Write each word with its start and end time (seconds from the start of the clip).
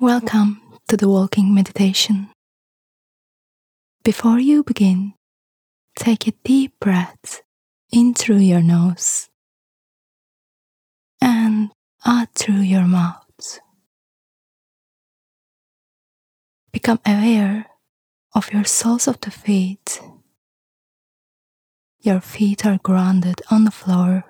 Welcome 0.00 0.62
to 0.86 0.96
the 0.96 1.08
walking 1.08 1.52
meditation. 1.52 2.28
Before 4.04 4.38
you 4.38 4.62
begin, 4.62 5.14
take 5.96 6.28
a 6.28 6.34
deep 6.44 6.78
breath 6.78 7.42
in 7.90 8.14
through 8.14 8.46
your 8.46 8.62
nose 8.62 9.28
and 11.20 11.72
out 12.06 12.28
through 12.36 12.62
your 12.62 12.86
mouth. 12.86 13.58
Become 16.70 17.00
aware 17.04 17.66
of 18.36 18.52
your 18.52 18.62
soles 18.62 19.08
of 19.08 19.20
the 19.22 19.32
feet. 19.32 20.00
Your 21.98 22.20
feet 22.20 22.64
are 22.64 22.78
grounded 22.78 23.42
on 23.50 23.64
the 23.64 23.72
floor. 23.72 24.22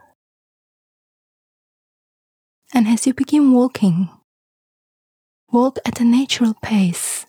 And 2.72 2.88
as 2.88 3.06
you 3.06 3.12
begin 3.12 3.52
walking, 3.52 4.08
walk 5.50 5.78
at 5.84 6.00
a 6.00 6.04
natural 6.04 6.54
pace. 6.62 7.24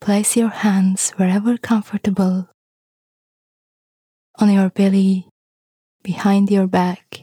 Place 0.00 0.36
your 0.36 0.50
hands 0.50 1.10
wherever 1.16 1.58
comfortable 1.58 2.48
on 4.38 4.52
your 4.52 4.70
belly, 4.70 5.28
behind 6.02 6.50
your 6.50 6.66
back, 6.66 7.20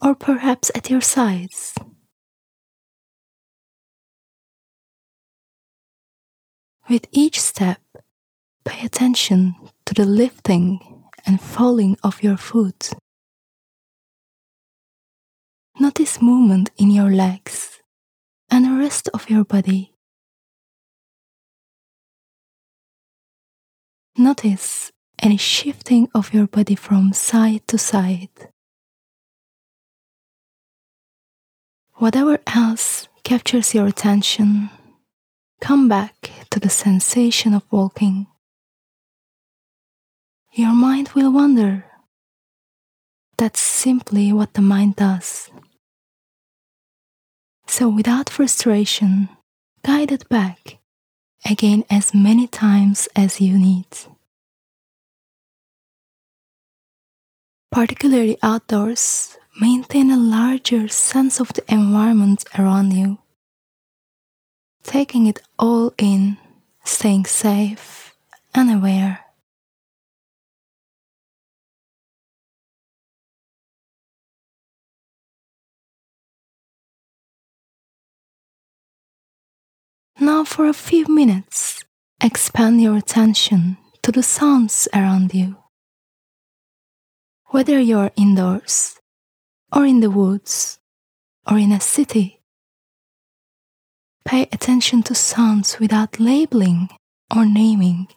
or 0.00 0.14
perhaps 0.14 0.70
at 0.74 0.88
your 0.88 1.00
sides. 1.00 1.74
With 6.88 7.06
each 7.12 7.38
step, 7.40 7.80
pay 8.64 8.86
attention 8.86 9.54
to 9.84 9.92
the 9.92 10.06
lifting 10.06 11.04
and 11.26 11.40
falling 11.40 11.98
of 12.02 12.22
your 12.22 12.38
foot. 12.38 12.92
Notice 15.80 16.20
movement 16.20 16.70
in 16.76 16.90
your 16.90 17.10
legs 17.10 17.78
and 18.50 18.64
the 18.64 18.76
rest 18.76 19.08
of 19.14 19.30
your 19.30 19.44
body. 19.44 19.94
Notice 24.16 24.90
any 25.20 25.36
shifting 25.36 26.08
of 26.12 26.34
your 26.34 26.48
body 26.48 26.74
from 26.74 27.12
side 27.12 27.62
to 27.68 27.78
side. 27.78 28.50
Whatever 31.94 32.40
else 32.48 33.06
captures 33.22 33.72
your 33.72 33.86
attention, 33.86 34.70
come 35.60 35.88
back 35.88 36.32
to 36.50 36.58
the 36.58 36.68
sensation 36.68 37.54
of 37.54 37.62
walking. 37.70 38.26
Your 40.52 40.74
mind 40.74 41.10
will 41.14 41.30
wander. 41.30 41.84
That's 43.36 43.60
simply 43.60 44.32
what 44.32 44.54
the 44.54 44.62
mind 44.62 44.96
does. 44.96 45.50
So, 47.78 47.88
without 47.88 48.28
frustration, 48.28 49.28
guide 49.84 50.10
it 50.10 50.28
back 50.28 50.78
again 51.48 51.84
as 51.88 52.12
many 52.12 52.48
times 52.48 53.08
as 53.14 53.40
you 53.40 53.56
need. 53.56 53.86
Particularly 57.70 58.36
outdoors, 58.42 59.38
maintain 59.60 60.10
a 60.10 60.16
larger 60.16 60.88
sense 60.88 61.38
of 61.38 61.52
the 61.52 61.62
environment 61.72 62.42
around 62.58 62.94
you, 62.94 63.18
taking 64.82 65.28
it 65.28 65.38
all 65.56 65.94
in, 65.98 66.36
staying 66.82 67.26
safe 67.26 68.12
and 68.56 68.72
aware. 68.72 69.27
Now, 80.28 80.44
for 80.44 80.66
a 80.68 80.74
few 80.74 81.06
minutes, 81.08 81.82
expand 82.22 82.82
your 82.82 82.98
attention 82.98 83.78
to 84.02 84.12
the 84.12 84.22
sounds 84.22 84.86
around 84.92 85.32
you. 85.32 85.56
Whether 87.46 87.80
you're 87.80 88.10
indoors, 88.14 89.00
or 89.74 89.86
in 89.86 90.00
the 90.00 90.10
woods, 90.10 90.80
or 91.50 91.56
in 91.56 91.72
a 91.72 91.80
city, 91.80 92.42
pay 94.26 94.42
attention 94.52 95.02
to 95.04 95.14
sounds 95.14 95.80
without 95.80 96.20
labeling 96.20 96.90
or 97.34 97.46
naming, 97.46 98.08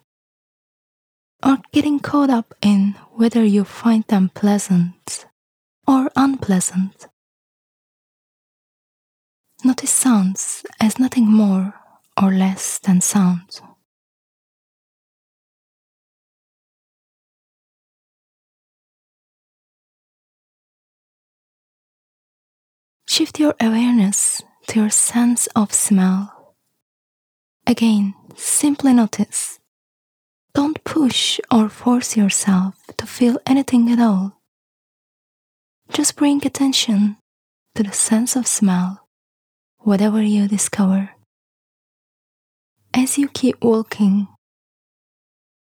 or 1.42 1.60
getting 1.72 2.02
caught 2.02 2.30
up 2.30 2.54
in 2.62 2.96
whether 3.14 3.46
you 3.46 3.64
find 3.64 4.04
them 4.08 4.28
pleasant 4.36 5.28
or 5.88 6.12
unpleasant. 6.18 7.08
Notice 9.64 9.92
sounds 9.92 10.66
as 10.82 11.00
nothing 11.00 11.32
more 11.32 11.81
or 12.20 12.32
less 12.32 12.80
than 12.80 13.02
sound. 13.02 13.62
Shift 23.08 23.40
your 23.40 23.56
awareness 23.60 24.42
to 24.68 24.80
your 24.80 24.90
sense 24.90 25.48
of 25.56 25.74
smell. 25.74 26.56
Again, 27.68 28.14
simply 28.36 28.94
notice. 28.94 29.60
Don't 30.54 30.84
push 30.84 31.40
or 31.52 31.70
force 31.70 32.16
yourself 32.18 32.76
to 32.98 33.06
feel 33.06 33.38
anything 33.46 33.92
at 33.92 34.00
all. 34.00 34.42
Just 35.90 36.16
bring 36.16 36.46
attention 36.46 37.18
to 37.76 37.84
the 37.84 37.92
sense 37.92 38.36
of 38.36 38.48
smell, 38.48 39.08
whatever 39.80 40.22
you 40.22 40.48
discover. 40.48 41.12
As 42.94 43.18
you 43.18 43.30
keep 43.30 43.64
walking, 43.64 44.28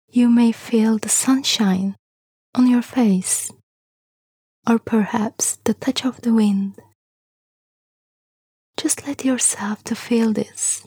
you 0.08 0.30
may 0.30 0.52
feel 0.52 0.96
the 0.96 1.08
sunshine 1.08 1.96
on 2.54 2.68
your 2.68 2.82
face, 2.82 3.50
or 4.68 4.78
perhaps 4.78 5.58
the 5.64 5.74
touch 5.74 6.04
of 6.04 6.20
the 6.20 6.32
wind. 6.32 6.78
Just 8.76 9.08
let 9.08 9.24
yourself 9.24 9.82
to 9.84 9.96
feel 9.96 10.32
this. 10.32 10.86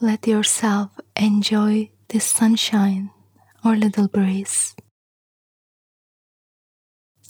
Let 0.00 0.26
yourself 0.26 0.98
enjoy 1.14 1.90
this 2.08 2.24
sunshine 2.24 3.10
or 3.62 3.76
little 3.76 4.08
breeze. 4.08 4.74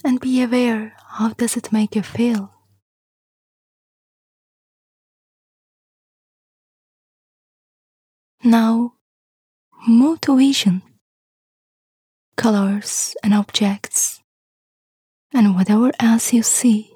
And 0.05 0.21
be 0.21 0.41
aware 0.43 0.95
how 1.19 1.31
does 1.31 1.57
it 1.57 1.73
make 1.73 1.97
you 1.97 2.03
feel? 2.03 2.53
Now, 8.45 8.95
move 9.87 10.21
to 10.23 10.37
vision, 10.37 10.83
colors 12.37 13.15
and 13.23 13.33
objects, 13.35 14.21
and 15.33 15.55
whatever 15.55 15.93
else 16.01 16.33
you 16.33 16.43
see. 16.43 16.93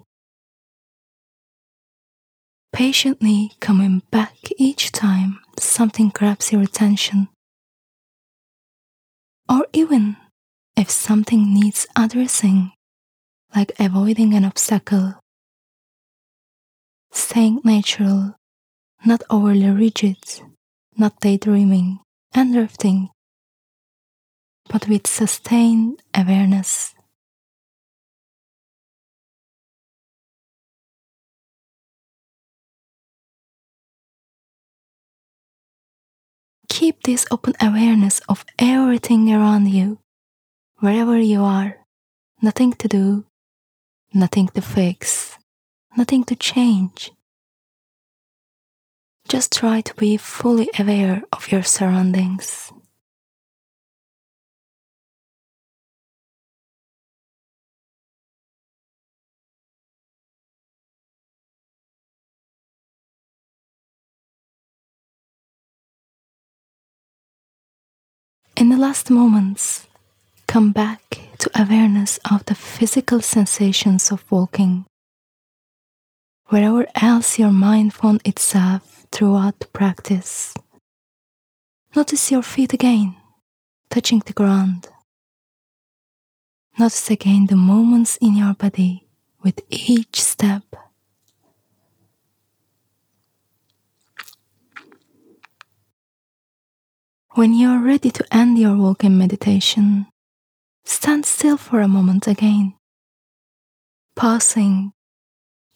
Patiently 2.73 3.53
coming 3.61 4.03
back 4.11 4.35
each 4.59 4.91
time 4.91 5.39
something 5.57 6.09
grabs 6.09 6.51
your 6.51 6.63
attention. 6.63 7.29
Or 9.49 9.69
even 9.73 10.17
if 10.77 10.91
something 10.91 11.55
needs 11.55 11.87
addressing, 11.95 12.73
like 13.55 13.71
avoiding 13.79 14.35
an 14.35 14.45
obstacle. 14.45 15.15
Staying 17.13 17.61
natural, 17.63 18.35
not 19.05 19.23
overly 19.31 19.71
rigid 19.71 20.19
not 20.97 21.21
daydreaming 21.21 22.01
and 22.33 22.53
drifting, 22.53 23.11
but 24.69 24.89
with 24.89 25.07
sustained 25.07 26.03
awareness. 26.15 26.95
Keep 36.69 37.05
this 37.05 37.25
open 37.31 37.55
awareness 37.61 38.21
of 38.29 38.45
everything 38.59 39.33
around 39.33 39.67
you, 39.69 39.99
wherever 40.79 41.19
you 41.19 41.43
are, 41.43 41.79
nothing 42.43 42.73
to 42.75 42.89
do, 42.89 43.25
nothing 44.13 44.49
to 44.49 44.61
fix, 44.61 45.39
nothing 45.97 46.25
to 46.25 46.37
change. 46.37 47.13
Just 49.29 49.53
try 49.53 49.81
to 49.81 49.95
be 49.97 50.17
fully 50.17 50.71
aware 50.79 51.23
of 51.33 51.51
your 51.51 51.63
surroundings. 51.63 52.73
In 68.57 68.71
the 68.71 68.79
last 68.79 69.11
moments, 69.11 69.87
come 70.47 70.73
back 70.73 71.19
to 71.39 71.51
awareness 71.61 72.19
of 72.31 72.45
the 72.47 72.55
physical 72.55 73.21
sensations 73.21 74.11
of 74.11 74.25
walking. 74.31 74.87
wherever 76.49 76.87
else 76.95 77.39
your 77.39 77.53
mind 77.53 77.93
found 77.93 78.21
itself 78.25 78.96
throughout 79.17 79.59
the 79.61 79.67
practice. 79.69 80.53
Notice 81.95 82.31
your 82.31 82.43
feet 82.43 82.75
again, 82.75 83.17
touching 83.89 84.19
the 84.27 84.35
ground. 84.35 84.89
Notice 86.79 87.11
again 87.11 87.47
the 87.47 87.57
movements 87.57 88.19
in 88.19 88.37
your 88.37 88.53
body 88.53 89.09
with 89.43 89.63
each 89.71 90.21
step. 90.21 90.65
When 97.31 97.55
you 97.55 97.71
are 97.71 97.81
ready 97.83 98.11
to 98.11 98.25
end 98.31 98.59
your 98.59 98.77
walking 98.77 99.17
meditation, 99.17 100.09
stand 100.85 101.25
still 101.25 101.57
for 101.57 101.81
a 101.81 101.89
moment 101.89 102.27
again. 102.27 102.75
Pausing, 104.15 104.93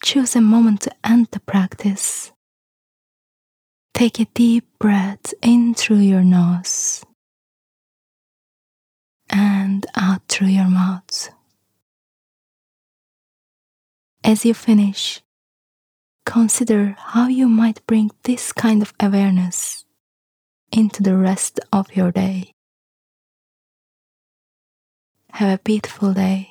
choose 0.05 0.37
a 0.37 0.43
moment 0.43 0.83
to 0.83 0.93
end 1.03 1.29
the 1.31 1.41
practice. 1.41 2.33
Take 4.01 4.19
a 4.19 4.25
deep 4.33 4.65
breath 4.79 5.35
in 5.43 5.75
through 5.75 5.99
your 5.99 6.25
nose 6.25 7.05
and 9.29 9.85
out 9.95 10.23
through 10.27 10.47
your 10.47 10.71
mouth. 10.71 11.29
As 14.25 14.47
you 14.47 14.55
finish, 14.55 15.21
consider 16.25 16.97
how 16.99 17.29
you 17.29 17.47
might 17.47 17.87
bring 17.87 18.11
this 18.23 18.55
kind 18.55 18.81
of 18.81 18.95
awareness 18.99 19.85
into 20.73 21.03
the 21.03 21.15
rest 21.15 21.61
of 21.71 21.95
your 21.95 22.11
day. 22.11 22.55
Have 25.33 25.61
a 25.61 25.63
beautiful 25.63 26.15
day. 26.15 26.50